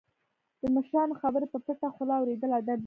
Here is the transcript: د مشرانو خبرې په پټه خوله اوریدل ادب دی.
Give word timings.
د 0.61 0.63
مشرانو 0.75 1.19
خبرې 1.21 1.47
په 1.53 1.57
پټه 1.65 1.87
خوله 1.95 2.13
اوریدل 2.17 2.51
ادب 2.59 2.75
دی. 2.77 2.79